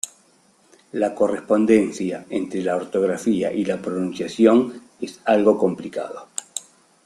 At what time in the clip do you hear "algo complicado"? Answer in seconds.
5.25-6.27